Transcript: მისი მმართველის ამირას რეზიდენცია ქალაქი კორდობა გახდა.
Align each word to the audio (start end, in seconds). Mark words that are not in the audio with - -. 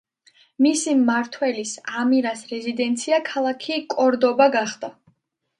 მისი 0.65 0.95
მმართველის 1.01 1.75
ამირას 2.03 2.43
რეზიდენცია 2.53 3.23
ქალაქი 3.31 3.81
კორდობა 3.95 4.53
გახდა. 4.61 4.95